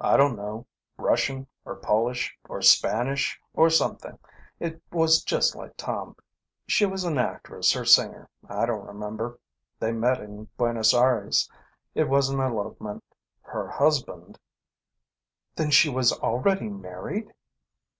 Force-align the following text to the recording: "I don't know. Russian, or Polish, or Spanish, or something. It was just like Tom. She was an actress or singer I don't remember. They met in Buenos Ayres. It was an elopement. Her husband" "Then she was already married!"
"I 0.00 0.16
don't 0.16 0.34
know. 0.34 0.66
Russian, 0.96 1.46
or 1.64 1.76
Polish, 1.76 2.36
or 2.48 2.60
Spanish, 2.60 3.40
or 3.52 3.70
something. 3.70 4.18
It 4.58 4.82
was 4.90 5.22
just 5.22 5.54
like 5.54 5.76
Tom. 5.76 6.16
She 6.66 6.84
was 6.86 7.04
an 7.04 7.18
actress 7.18 7.76
or 7.76 7.84
singer 7.84 8.28
I 8.48 8.66
don't 8.66 8.84
remember. 8.84 9.38
They 9.78 9.92
met 9.92 10.20
in 10.20 10.46
Buenos 10.58 10.92
Ayres. 10.92 11.48
It 11.94 12.08
was 12.08 12.30
an 12.30 12.40
elopement. 12.40 13.04
Her 13.42 13.68
husband" 13.68 14.40
"Then 15.54 15.70
she 15.70 15.88
was 15.88 16.12
already 16.12 16.68
married!" 16.68 17.32